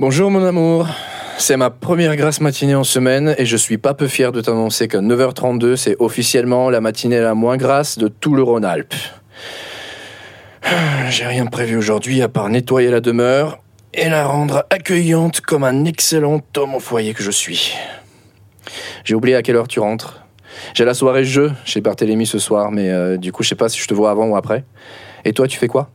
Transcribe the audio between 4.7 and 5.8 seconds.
qu'à 9h32